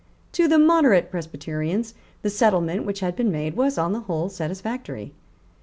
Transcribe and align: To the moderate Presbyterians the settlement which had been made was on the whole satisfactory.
To 0.31 0.47
the 0.47 0.57
moderate 0.57 1.11
Presbyterians 1.11 1.93
the 2.23 2.31
settlement 2.31 2.87
which 2.87 3.01
had 3.01 3.15
been 3.15 3.31
made 3.31 3.55
was 3.55 3.77
on 3.77 3.93
the 3.93 3.99
whole 3.99 4.29
satisfactory. 4.29 5.13